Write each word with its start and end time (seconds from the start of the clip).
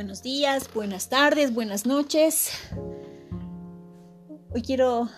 Buenos 0.00 0.22
días, 0.22 0.70
buenas 0.72 1.10
tardes, 1.10 1.52
buenas 1.52 1.84
noches. 1.84 2.52
Hoy 4.50 4.62
quiero 4.62 5.10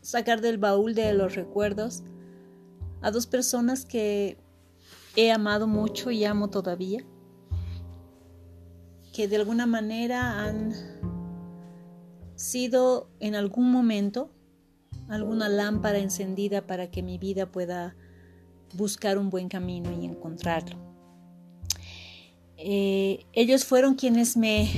sacar 0.00 0.40
del 0.40 0.58
baúl 0.58 0.96
de 0.96 1.12
los 1.12 1.36
recuerdos 1.36 2.02
a 3.02 3.12
dos 3.12 3.28
personas 3.28 3.84
que 3.84 4.36
he 5.14 5.30
amado 5.30 5.68
mucho 5.68 6.10
y 6.10 6.24
amo 6.24 6.50
todavía, 6.50 7.04
que 9.12 9.28
de 9.28 9.36
alguna 9.36 9.66
manera 9.66 10.40
han 10.40 10.72
sido 12.34 13.10
en 13.20 13.36
algún 13.36 13.70
momento 13.70 14.32
alguna 15.08 15.48
lámpara 15.48 15.98
encendida 15.98 16.66
para 16.66 16.90
que 16.90 17.04
mi 17.04 17.16
vida 17.16 17.46
pueda 17.52 17.94
buscar 18.74 19.18
un 19.18 19.30
buen 19.30 19.48
camino 19.48 19.92
y 19.92 20.04
encontrarlo. 20.04 20.91
Eh, 22.64 23.26
ellos 23.32 23.64
fueron 23.64 23.96
quienes 23.96 24.36
me, 24.36 24.70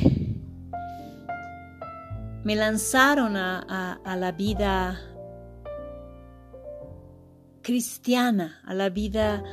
me 2.42 2.56
lanzaron 2.56 3.36
a, 3.36 4.00
la 4.16 4.32
vida 4.32 4.98
cristiana, 7.60 8.62
a 8.64 8.72
la 8.72 8.88
vida 8.88 9.44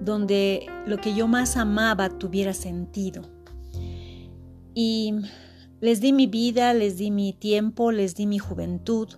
donde 0.00 0.66
lo 0.86 0.96
que 0.96 1.14
yo 1.14 1.28
más 1.28 1.56
amaba 1.56 2.08
tuviera 2.08 2.54
sentido. 2.54 3.22
Y 4.74 5.14
les 5.80 6.00
di 6.00 6.12
mi 6.12 6.26
vida, 6.26 6.74
les 6.74 6.96
di 6.96 7.12
mi 7.12 7.32
tiempo, 7.32 7.92
les 7.92 8.16
di 8.16 8.26
mi 8.26 8.40
juventud. 8.40 9.10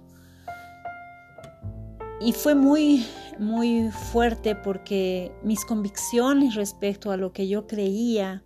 Y 2.24 2.32
fue 2.32 2.54
muy, 2.54 3.04
muy 3.38 3.90
fuerte 3.90 4.54
porque 4.54 5.32
mis 5.42 5.64
convicciones 5.64 6.54
respecto 6.54 7.10
a 7.10 7.16
lo 7.16 7.32
que 7.32 7.48
yo 7.48 7.66
creía 7.66 8.44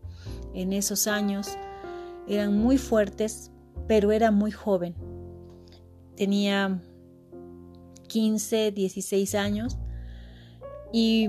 en 0.54 0.72
esos 0.72 1.06
años 1.06 1.48
eran 2.26 2.56
muy 2.56 2.78
fuertes, 2.78 3.50
pero 3.86 4.12
era 4.12 4.30
muy 4.30 4.50
joven. 4.50 4.94
Tenía 6.16 6.80
15, 8.08 8.72
16 8.72 9.34
años 9.34 9.76
y, 10.90 11.28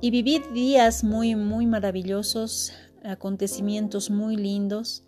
y 0.00 0.10
viví 0.10 0.42
días 0.54 1.04
muy, 1.04 1.34
muy 1.36 1.66
maravillosos, 1.66 2.72
acontecimientos 3.04 4.10
muy 4.10 4.36
lindos 4.36 5.04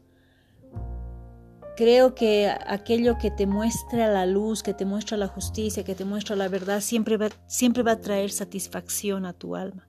Creo 1.81 2.15
que 2.15 2.47
aquello 2.67 3.17
que 3.17 3.31
te 3.31 3.47
muestra 3.47 4.13
la 4.13 4.27
luz, 4.27 4.63
que 4.63 4.75
te 4.75 4.85
muestra 4.85 5.17
la 5.17 5.29
justicia, 5.29 5.83
que 5.83 5.95
te 5.95 6.05
muestra 6.05 6.37
la 6.37 6.47
verdad, 6.47 6.83
siempre 6.83 7.17
va, 7.17 7.31
siempre 7.47 7.83
va 7.83 7.93
a 7.93 8.01
traer 8.03 8.31
satisfacción 8.31 9.25
a 9.25 9.33
tu 9.33 9.57
alma. 9.57 9.89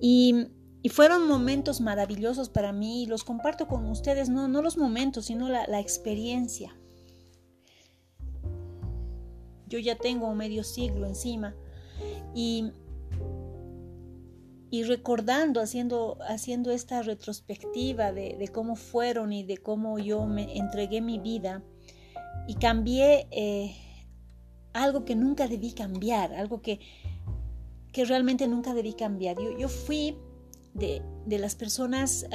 Y, 0.00 0.46
fueron 0.92 1.26
momentos 1.26 1.80
maravillosos 1.80 2.50
para 2.50 2.72
mí 2.72 3.02
y 3.02 3.06
los 3.06 3.24
comparto 3.24 3.66
con 3.66 3.84
ustedes, 3.86 4.28
no, 4.28 4.46
no 4.46 4.62
los 4.62 4.78
momentos, 4.78 5.24
sino 5.24 5.48
la, 5.48 5.66
la 5.66 5.80
experiencia. 5.80 6.72
Yo 9.66 9.80
ya 9.80 9.96
tengo 9.96 10.32
medio 10.36 10.62
siglo 10.62 11.04
encima 11.08 11.56
y 12.32 12.70
y 14.70 14.84
recordando, 14.84 15.60
haciendo, 15.60 16.18
haciendo 16.28 16.70
esta 16.70 17.02
retrospectiva 17.02 18.12
de, 18.12 18.48
cómo 18.52 18.76
fueron 18.76 19.32
y 19.32 19.42
de 19.42 19.58
cómo 19.58 19.98
yo 19.98 20.26
me 20.26 20.56
entregué 20.56 21.00
mi 21.00 21.18
vida 21.18 21.64
y 22.46 22.54
cambié 22.54 23.26
eh, 23.32 23.74
algo 24.72 25.04
que 25.04 25.16
nunca 25.16 25.48
debí 25.48 25.72
cambiar, 25.72 26.32
algo 26.34 26.62
que, 26.62 26.78
que 27.92 28.04
realmente 28.04 28.46
nunca 28.46 28.72
debí 28.72 28.92
cambiar. 28.92 29.36
Yo, 29.58 29.68
fui 29.68 30.16
de, 30.74 31.02
las 31.26 31.56
personas 31.56 32.26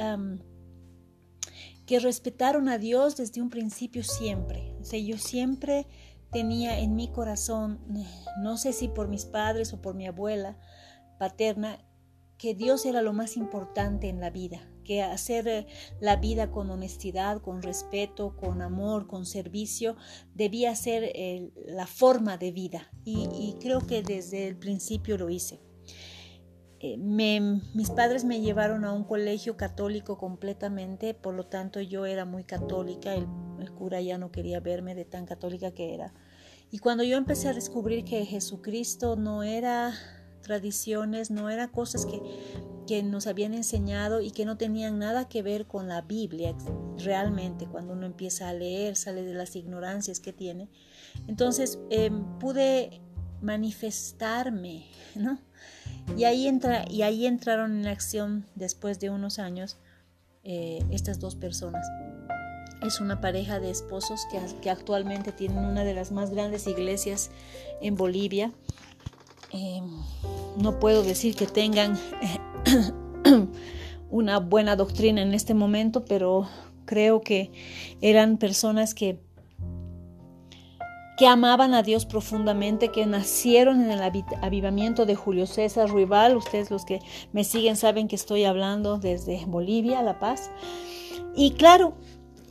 que 1.86 2.00
respetaron 2.00 2.68
a 2.68 2.76
Dios 2.76 3.16
desde 3.16 3.40
un 3.40 3.48
principio 3.48 4.02
siempre. 4.02 4.74
O 4.80 4.84
sea, 4.84 4.98
yo 4.98 5.16
siempre 5.16 5.86
tenía 6.32 6.80
en 6.80 6.96
mi 6.96 7.08
corazón, 7.08 7.80
no 8.42 8.58
sé 8.58 8.74
si 8.74 8.88
por 8.88 9.08
mis 9.08 9.24
padres 9.24 9.72
o 9.72 9.80
por 9.80 9.94
mi 9.94 10.06
abuela 10.06 10.58
paterna, 11.18 11.78
que 12.38 12.54
Dios 12.54 12.84
era 12.86 13.02
lo 13.02 13.12
más 13.12 13.36
importante 13.36 14.08
en 14.08 14.20
la 14.20 14.30
vida, 14.30 14.68
que 14.84 15.02
hacer 15.02 15.48
eh, 15.48 15.66
la 16.00 16.16
vida 16.16 16.50
con 16.50 16.70
honestidad, 16.70 17.40
con 17.40 17.62
respeto, 17.62 18.36
con 18.36 18.62
amor, 18.62 19.06
con 19.06 19.26
servicio, 19.26 19.96
debía 20.34 20.74
ser 20.74 21.04
eh, 21.14 21.50
la 21.66 21.86
forma 21.86 22.36
de 22.36 22.52
vida. 22.52 22.90
Y, 23.04 23.56
creo 23.60 23.80
que 23.80 24.02
desde 24.02 24.46
el 24.46 24.56
principio 24.56 25.16
lo 25.16 25.30
hice. 25.30 25.60
Eh, 26.80 26.98
mis 26.98 27.90
padres 27.90 28.24
me 28.24 28.40
llevaron 28.40 28.84
a 28.84 28.92
un 28.92 29.04
colegio 29.04 29.56
católico 29.56 30.18
completamente, 30.18 31.14
por 31.14 31.34
lo 31.34 31.46
tanto 31.46 31.80
yo 31.80 32.04
era 32.04 32.24
muy 32.24 32.44
católica, 32.44 33.14
el, 33.14 33.26
el 33.60 33.72
cura 33.72 34.00
ya 34.00 34.18
no 34.18 34.30
quería 34.30 34.60
verme 34.60 34.94
de 34.94 35.04
tan 35.04 35.24
católica 35.24 35.72
que 35.72 35.94
era. 35.94 36.12
Y 36.70 36.78
cuando 36.78 37.02
yo 37.04 37.16
empecé 37.16 37.48
a 37.48 37.54
descubrir 37.54 38.04
que 38.04 38.26
Jesucristo 38.26 39.16
no 39.16 39.42
era 39.42 39.94
tradiciones, 40.46 41.30
no 41.30 41.50
eran 41.50 41.68
cosas 41.68 42.06
que, 42.06 42.22
que 42.86 43.02
nos 43.02 43.26
habían 43.26 43.52
enseñado 43.52 44.20
y 44.20 44.30
que 44.30 44.44
no 44.44 44.56
tenían 44.56 44.98
nada 44.98 45.28
que 45.28 45.42
ver 45.42 45.66
con 45.66 45.88
la 45.88 46.02
Biblia 46.02 46.54
realmente 46.98 47.66
cuando 47.66 47.92
uno 47.92 48.06
empieza 48.06 48.48
a 48.48 48.54
leer, 48.54 48.96
sale 48.96 49.22
de 49.24 49.34
las 49.34 49.56
ignorancias 49.56 50.20
que 50.20 50.32
tiene. 50.32 50.68
Entonces 51.26 51.78
em, 51.90 52.38
pude 52.38 53.02
manifestarme, 53.42 54.86
¿no? 55.14 55.38
Y 56.16 56.24
ahí, 56.24 56.46
entra, 56.46 56.84
y 56.88 57.02
ahí 57.02 57.26
entraron 57.26 57.80
en 57.80 57.86
acción 57.88 58.46
después 58.54 59.00
de 59.00 59.10
unos 59.10 59.38
años 59.40 59.76
eh, 60.44 60.78
estas 60.90 61.18
dos 61.18 61.34
personas. 61.34 61.84
Es 62.82 63.00
una 63.00 63.20
pareja 63.20 63.58
de 63.58 63.70
esposos 63.70 64.20
que, 64.30 64.38
que 64.60 64.70
actualmente 64.70 65.32
tienen 65.32 65.58
una 65.58 65.82
de 65.82 65.94
las 65.94 66.12
más 66.12 66.30
grandes 66.30 66.68
iglesias 66.68 67.30
en 67.80 67.96
Bolivia 67.96 68.52
eh, 69.52 69.80
no 70.58 70.78
puedo 70.78 71.02
decir 71.02 71.36
que 71.36 71.46
tengan 71.46 71.98
una 74.10 74.38
buena 74.38 74.76
doctrina 74.76 75.22
en 75.22 75.34
este 75.34 75.54
momento, 75.54 76.04
pero 76.04 76.48
creo 76.84 77.20
que 77.20 77.50
eran 78.00 78.38
personas 78.38 78.94
que 78.94 79.20
que 81.16 81.26
amaban 81.26 81.72
a 81.72 81.82
Dios 81.82 82.04
profundamente, 82.04 82.90
que 82.90 83.06
nacieron 83.06 83.82
en 83.82 83.90
el 83.90 84.02
avivamiento 84.42 85.06
de 85.06 85.14
Julio 85.14 85.46
César 85.46 85.88
Ruibal. 85.88 86.36
Ustedes 86.36 86.70
los 86.70 86.84
que 86.84 87.00
me 87.32 87.42
siguen 87.42 87.76
saben 87.76 88.06
que 88.06 88.16
estoy 88.16 88.44
hablando 88.44 88.98
desde 88.98 89.42
Bolivia, 89.46 90.02
La 90.02 90.18
Paz. 90.18 90.50
Y 91.34 91.52
claro, 91.52 91.94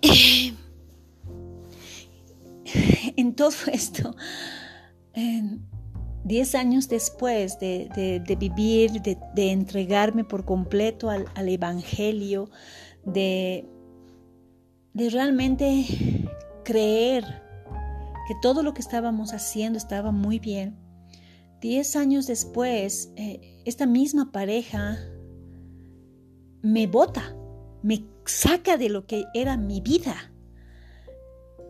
en 3.16 3.36
todo 3.36 3.54
esto, 3.72 4.16
diez 6.26 6.56
años 6.56 6.90
después 6.90 7.60
de, 7.60 8.36
vivir, 8.38 9.02
de, 9.02 9.52
entregarme 9.52 10.24
por 10.26 10.44
completo 10.44 11.10
al, 11.10 11.48
Evangelio, 11.48 12.50
de, 13.06 13.70
realmente 14.94 15.86
creer 16.64 17.24
que 18.28 18.34
todo 18.42 18.64
lo 18.64 18.74
que 18.74 18.82
estábamos 18.82 19.34
haciendo 19.34 19.78
estaba 19.78 20.12
muy 20.12 20.40
bien, 20.40 20.76
diez 21.62 21.96
años 21.96 22.26
después, 22.26 23.12
eh, 23.16 23.62
esta 23.66 23.86
misma 23.86 24.32
pareja 24.32 24.98
me 26.64 26.88
bota, 26.88 27.36
me 27.84 28.04
saca 28.26 28.78
de 28.78 28.90
lo 28.90 29.06
que 29.06 29.26
era 29.36 29.58
mi 29.58 29.80
vida, 29.80 30.34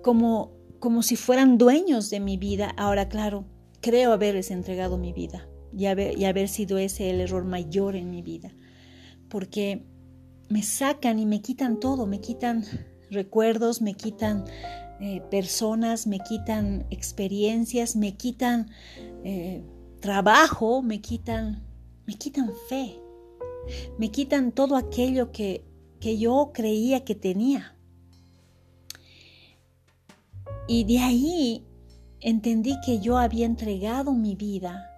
como, 0.02 0.54
como 0.80 1.04
si 1.04 1.18
fueran 1.18 1.58
dueños 1.58 2.10
de 2.10 2.22
mi 2.22 2.38
vida. 2.38 2.74
Ahora, 2.78 3.10
claro, 3.10 3.46
creo 3.86 4.14
haberles 4.14 4.50
entregado 4.50 4.98
mi 4.98 5.14
vida 5.14 5.48
y 5.72 5.86
haber, 5.86 6.50
sido 6.50 6.80
ese 6.80 7.12
el 7.12 7.22
error 7.22 7.46
mayor 7.46 7.96
en 7.96 8.10
mi 8.10 8.24
vida. 8.24 8.52
Porque 9.30 9.86
me 10.50 10.64
sacan 10.64 11.20
y 11.20 11.28
me 11.28 11.44
quitan 11.44 11.80
todo, 11.80 12.08
me 12.08 12.20
quitan 12.20 12.66
recuerdos, 13.12 13.84
me 13.84 13.94
quitan 13.94 14.46
eh, 15.00 15.22
personas, 15.30 16.08
me 16.08 16.18
quitan 16.18 16.88
experiencias, 16.90 17.96
me 17.96 18.18
quitan 18.18 18.72
eh, 19.24 19.64
trabajo, 20.00 20.82
me 20.82 21.00
quitan, 21.00 21.64
me 22.08 22.16
quitan 22.16 22.54
fe, 22.68 23.00
me 24.00 24.10
quitan 24.10 24.52
todo 24.52 24.78
aquello 24.78 25.32
que, 25.32 25.64
que 26.00 26.18
yo 26.18 26.50
creía 26.56 27.06
que 27.06 27.14
tenía. 27.14 27.78
Y 30.68 30.86
de 30.86 30.98
ahí 30.98 31.68
entendí 32.22 32.76
que 32.86 33.00
yo 33.00 33.18
había 33.18 33.46
entregado 33.46 34.14
mi 34.14 34.36
vida 34.36 34.92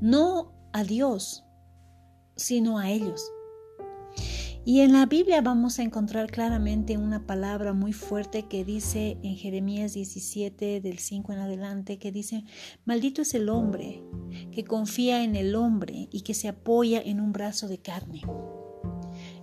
no 0.00 0.52
a 0.72 0.84
Dios, 0.84 1.44
sino 2.36 2.78
a 2.78 2.90
ellos. 2.90 3.22
Y 4.64 4.80
en 4.80 4.92
la 4.92 5.06
Biblia 5.06 5.40
vamos 5.42 5.78
a 5.78 5.84
encontrar 5.84 6.28
claramente 6.28 6.98
una 6.98 7.24
palabra 7.24 7.72
muy 7.72 7.92
fuerte 7.92 8.48
que 8.48 8.64
dice 8.64 9.16
en 9.22 9.36
Jeremías 9.36 9.94
17 9.94 10.80
del 10.80 10.98
5 10.98 11.32
en 11.32 11.38
adelante, 11.38 12.00
que 12.00 12.10
dice, 12.10 12.42
maldito 12.84 13.22
es 13.22 13.32
el 13.34 13.48
hombre 13.48 14.02
que 14.50 14.64
confía 14.64 15.22
en 15.22 15.36
el 15.36 15.54
hombre 15.54 16.08
y 16.10 16.22
que 16.22 16.34
se 16.34 16.48
apoya 16.48 17.00
en 17.00 17.20
un 17.20 17.32
brazo 17.32 17.68
de 17.68 17.78
carne. 17.78 18.22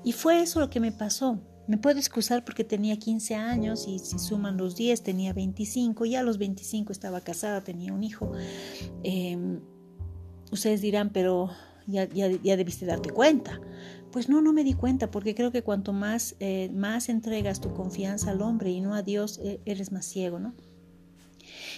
Y 0.04 0.12
fue 0.12 0.42
eso 0.42 0.60
lo 0.60 0.70
que 0.70 0.82
me 0.82 0.92
pasó. 0.92 1.40
Me 1.68 1.78
puedo 1.78 1.98
excusar 1.98 2.44
porque 2.44 2.64
tenía 2.64 2.98
15 2.98 3.36
años 3.36 3.88
y 3.88 4.00
si 4.00 4.20
suman 4.20 4.58
los 4.58 4.76
10 4.76 5.02
tenía 5.02 5.32
25, 5.34 6.06
ya 6.06 6.20
a 6.20 6.24
los 6.24 6.38
25 6.38 6.92
estaba 6.92 7.22
casada, 7.22 7.64
tenía 7.64 7.94
un 7.94 8.04
hijo. 8.04 8.32
Em, 9.04 9.62
ustedes 10.52 10.82
dirán, 10.82 11.12
pero 11.12 11.52
ya, 11.88 12.06
ya, 12.06 12.30
ya, 12.30 12.58
debiste 12.58 12.86
darte 12.86 13.12
cuenta. 13.12 13.62
Pues 14.12 14.30
no, 14.30 14.42
no 14.42 14.52
me 14.52 14.64
di 14.64 14.74
cuenta 14.74 15.10
porque 15.10 15.36
creo 15.36 15.52
que 15.52 15.64
cuanto 15.64 15.94
más, 15.94 16.36
eh, 16.40 16.70
más 16.74 17.10
entregas 17.10 17.62
tu 17.62 17.74
confianza 17.74 18.32
al 18.32 18.42
hombre 18.42 18.70
y 18.70 18.82
no 18.82 18.94
a 18.94 19.02
Dios, 19.02 19.40
eh, 19.44 19.62
eres 19.66 19.92
más 19.92 20.06
ciego, 20.06 20.40
¿no? 20.40 20.54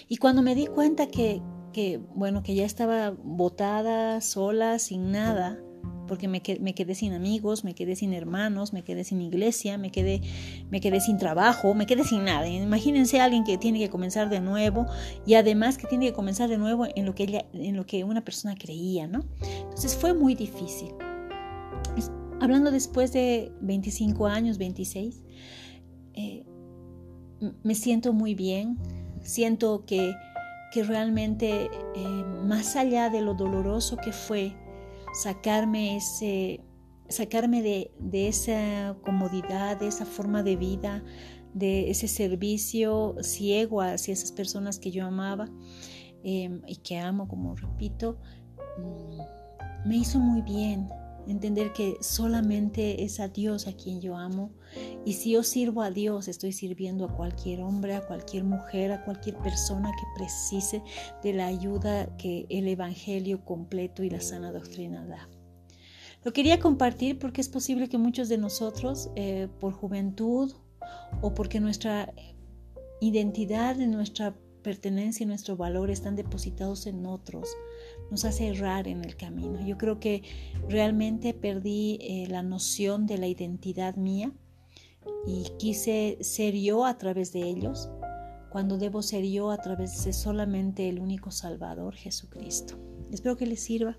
Y 0.08 0.18
cuando 0.18 0.42
me 0.42 0.56
di 0.56 0.68
cuenta 0.68 1.08
que, 1.08 1.42
que, 1.74 1.98
bueno, 1.98 2.44
que 2.44 2.56
ya 2.56 2.66
estaba 2.66 3.12
botada, 3.12 4.20
sola, 4.22 4.80
sin 4.80 5.12
nada, 5.12 5.60
porque 6.08 6.28
me, 6.28 6.42
quedé 6.42 6.96
sin 6.96 7.14
amigos, 7.14 7.64
me 7.64 7.74
quedé 7.74 7.96
sin 7.96 8.14
hermanos, 8.14 8.74
me 8.74 8.84
quedé 8.84 9.04
sin 9.04 9.22
iglesia, 9.22 9.78
me 9.78 9.92
quedé, 9.92 10.22
me 10.70 10.82
quedé 10.82 11.00
sin 11.00 11.18
trabajo, 11.18 11.74
me 11.74 11.86
quedé 11.86 12.04
sin 12.04 12.26
nada. 12.26 12.48
Imagínense 12.48 13.20
a 13.20 13.26
alguien 13.26 13.44
que 13.44 13.58
tiene 13.58 13.80
que 13.80 13.90
comenzar 13.90 14.30
de 14.30 14.40
nuevo 14.40 14.86
y 15.26 15.36
además 15.36 15.78
que 15.78 15.88
tiene 15.88 16.08
que 16.08 16.14
comenzar 16.14 16.50
de 16.50 16.58
nuevo 16.58 16.86
en 16.96 17.06
lo 17.06 17.16
que, 17.16 17.24
ella, 17.24 17.46
en 17.54 17.76
lo 17.76 17.86
que 17.86 18.04
una 18.04 18.24
persona 18.24 18.56
creía, 18.56 19.08
¿no? 19.08 19.26
Entonces 19.42 19.96
fue 19.96 20.14
muy 20.14 20.36
difícil. 20.36 20.90
Hablando 22.42 22.70
después 22.70 23.14
de 23.14 23.52
25 23.62 24.28
años, 24.28 24.58
26, 24.58 25.24
eh, 26.14 26.46
me 27.64 27.76
siento 27.76 28.14
muy 28.14 28.36
bien, 28.36 28.78
siento 29.22 29.86
que, 29.86 30.14
que 30.72 30.84
realmente 30.84 31.70
eh, 31.96 32.24
más 32.46 32.76
allá 32.76 33.10
de 33.10 33.22
lo 33.22 33.34
doloroso 33.34 33.98
que 33.98 34.12
fue, 34.12 34.54
sacarme 35.16 35.98
ese 35.98 36.62
sacarme 37.10 37.62
de, 37.62 38.28
esa 38.28 38.96
comodidad, 39.04 39.78
de 39.78 39.88
esa 39.88 40.06
forma 40.06 40.44
de 40.44 40.56
vida, 40.56 41.04
de 41.54 41.90
ese 41.90 42.08
servicio 42.08 43.16
ciego 43.22 43.82
hacia 43.82 44.14
esas 44.14 44.32
personas 44.32 44.80
que 44.80 44.92
yo 44.92 45.06
amaba 45.06 45.48
em, 46.24 46.62
y 46.68 46.78
que 46.78 46.98
amo, 46.98 47.28
como 47.28 47.56
repito, 47.56 48.18
mm, 48.80 49.88
me 49.88 49.98
hizo 49.98 50.20
muy 50.20 50.42
bien, 50.42 50.90
entender 51.28 51.74
que 51.74 51.98
solamente 52.02 53.04
es 53.04 53.20
a 53.20 53.28
Dios 53.28 53.68
a 53.68 53.74
quien 53.74 54.02
yo 54.02 54.18
amo 54.18 54.52
y 55.06 55.14
si 55.14 55.32
yo 55.32 55.44
sirvo 55.44 55.82
a 55.82 55.92
Dios 55.92 56.28
estoy 56.28 56.52
sirviendo 56.52 57.06
a 57.06 57.16
cualquier 57.16 57.62
hombre, 57.62 57.96
a 57.96 58.06
cualquier 58.06 58.44
mujer, 58.44 58.92
a 58.92 59.04
cualquier 59.04 59.38
persona 59.38 59.92
que 59.92 60.20
precise 60.20 60.82
de 61.24 61.34
la 61.34 61.48
ayuda 61.48 62.16
que 62.18 62.46
el 62.50 62.68
Evangelio 62.68 63.44
completo 63.44 64.04
y 64.04 64.10
la 64.10 64.22
sana 64.22 64.52
doctrina 64.52 65.06
da. 65.06 65.30
Lo 66.24 66.34
quería 66.34 66.60
compartir 66.60 67.20
porque 67.20 67.42
es 67.42 67.50
posible 67.50 67.88
que 67.88 68.00
muchos 68.00 68.30
de 68.30 68.40
nosotros, 68.40 69.12
eh, 69.16 69.48
por 69.60 69.74
juventud 69.74 70.54
o 71.22 71.34
porque 71.34 71.60
nuestra 71.60 72.12
identidad, 73.00 73.76
nuestra 73.78 74.36
pertenencia 74.64 75.24
y 75.24 75.28
nuestro 75.28 75.56
valor 75.56 75.92
están 75.92 76.16
depositados 76.16 76.88
en 76.88 77.06
otros, 77.06 77.48
nos 78.12 78.26
hace 78.26 78.48
errar 78.48 78.88
en 78.88 79.04
el 79.04 79.16
camino. 79.16 79.66
Yo 79.66 79.78
creo 79.78 80.00
que 80.00 80.24
realmente 80.70 81.34
perdí 81.34 81.98
eh, 82.02 82.28
la 82.30 82.44
noción 82.44 83.06
de 83.06 83.18
la 83.18 83.28
identidad 83.28 83.96
mía 83.96 84.32
y 85.28 85.46
quise 85.58 86.18
ser 86.22 86.56
yo 86.56 86.86
a 86.86 86.98
través 86.98 87.32
de 87.34 87.44
ellos, 87.44 87.90
cuando 88.50 88.78
debo 88.78 89.02
ser 89.02 89.26
yo 89.26 89.52
a 89.52 89.58
través 89.58 90.06
de 90.06 90.14
solamente 90.14 90.88
el 90.88 91.00
único 91.00 91.32
Salvador, 91.32 91.96
Jesucristo. 91.96 92.78
Espero 93.12 93.36
que 93.38 93.46
les 93.46 93.62
sirva, 93.62 93.98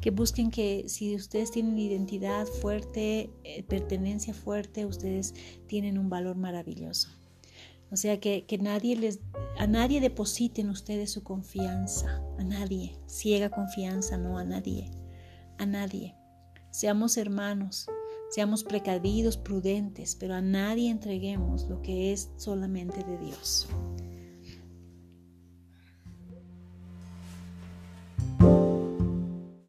que 0.00 0.10
busquen 0.10 0.50
que 0.50 0.84
si 0.88 1.14
ustedes 1.14 1.50
tienen 1.50 1.78
identidad 1.78 2.46
fuerte, 2.46 3.30
eh, 3.44 3.62
pertenencia 3.62 4.34
fuerte, 4.34 4.86
ustedes 4.86 5.34
tienen 5.66 5.98
un 5.98 6.08
valor 6.08 6.36
maravilloso. 6.36 7.23
O 7.94 7.96
sea, 7.96 8.18
que, 8.18 8.44
que 8.44 8.58
nadie 8.58 8.96
les, 8.96 9.20
a 9.56 9.68
nadie 9.68 10.00
depositen 10.00 10.68
ustedes 10.68 11.12
su 11.12 11.22
confianza, 11.22 12.20
a 12.40 12.42
nadie, 12.42 12.98
ciega 13.06 13.50
confianza, 13.50 14.18
no 14.18 14.36
a 14.36 14.42
nadie, 14.42 14.90
a 15.58 15.64
nadie. 15.64 16.16
Seamos 16.70 17.16
hermanos, 17.16 17.86
seamos 18.30 18.64
precavidos, 18.64 19.36
prudentes, 19.36 20.16
pero 20.16 20.34
a 20.34 20.40
nadie 20.40 20.90
entreguemos 20.90 21.68
lo 21.68 21.82
que 21.82 22.12
es 22.12 22.32
solamente 22.36 23.04
de 23.04 23.16
Dios. 23.16 23.68